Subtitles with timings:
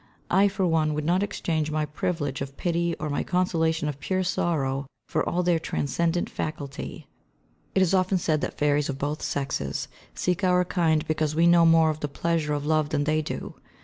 [0.31, 4.23] I for one would not exchange my privilege of pity or my consolation of pure
[4.23, 7.05] sorrow for all their transcendent faculty.
[7.75, 11.67] It is often said that fairies of both sexes seek our kind because we know
[11.67, 13.53] more of the pleasure of love than they do.